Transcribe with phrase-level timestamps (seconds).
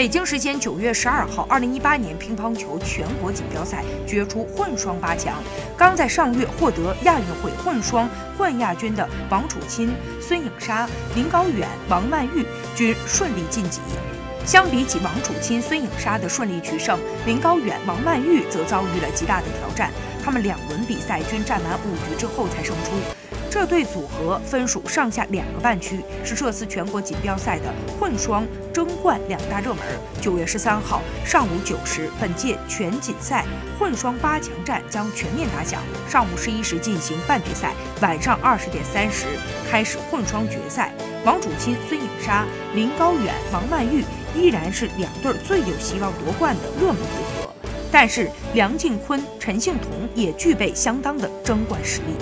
[0.00, 5.34] 北京时间九月十二号，二零一八年乒乓球全国锦标赛决出混双八强。
[5.76, 13.82] 刚在上月获得亚运会混双冠亚军的王楚钦、孙颖莎、林高远、王曼玉均顺利晋级。
[14.46, 19.90] 相比起王楚钦、孙颖莎的顺利取胜，林高远、王曼玉则遭遇了极大的挑战。
[20.24, 22.92] 他们两轮比赛均战完五局之后才胜出。
[23.50, 27.64] 这对组合分属上下两个半区，是这次全国锦标赛的
[27.98, 29.82] 混双争冠两大热门。
[30.20, 33.44] 九月十三号上午九时，本届全锦赛
[33.76, 35.82] 混双八强战将全面打响。
[36.08, 39.26] 上午十一时进行半决赛，晚上二十点三十
[39.68, 40.94] 开始混双决赛。
[41.24, 44.04] 王楚钦、孙颖莎、林高远、王曼玉
[44.36, 47.52] 依然是两对最有希望夺冠的热门组合，
[47.90, 52.14] 但是梁靖昆、陈幸同也具备相当的争冠实力。